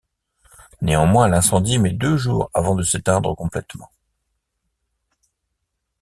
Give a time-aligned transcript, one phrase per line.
[0.81, 3.91] Néanmoins, l'incendie met deux jours avant de s'éteindre complètement.